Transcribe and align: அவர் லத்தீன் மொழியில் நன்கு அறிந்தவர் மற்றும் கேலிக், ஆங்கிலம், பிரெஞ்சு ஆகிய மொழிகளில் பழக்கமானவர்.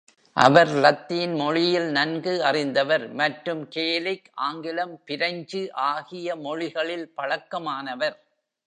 அவர் 0.37 0.71
லத்தீன் 0.75 1.33
மொழியில் 1.35 1.91
நன்கு 1.91 2.33
அறிந்தவர் 2.43 3.05
மற்றும் 3.13 3.61
கேலிக், 3.67 4.27
ஆங்கிலம், 4.47 4.95
பிரெஞ்சு 5.05 5.61
ஆகிய 5.91 6.35
மொழிகளில் 6.35 7.07
பழக்கமானவர். 7.17 8.17